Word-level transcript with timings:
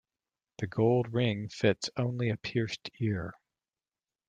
The 0.57 0.65
gold 0.65 1.13
ring 1.13 1.47
fits 1.49 1.91
only 1.95 2.29
a 2.29 2.37
pierced 2.37 2.89
ear. 2.99 3.35